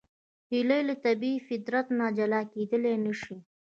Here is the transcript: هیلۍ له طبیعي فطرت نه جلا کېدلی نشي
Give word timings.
هیلۍ 0.51 0.81
له 0.89 0.95
طبیعي 1.05 1.39
فطرت 1.47 1.85
نه 1.99 2.05
جلا 2.17 2.41
کېدلی 2.51 2.93
نشي 3.05 3.35